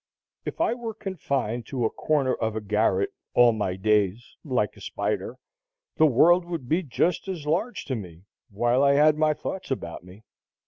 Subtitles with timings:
[0.45, 4.81] If I were confined to a corner of a garret all my days, like a
[4.81, 5.37] spider,
[5.97, 10.03] the world would be just as large to me while I had my thoughts about
[10.03, 10.23] me.